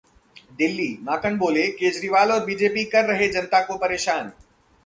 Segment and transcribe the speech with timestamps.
[0.57, 4.31] दिल्ली: माकन बोले- केजरीवाल और बीजेपी कर रहे जनता को परेशान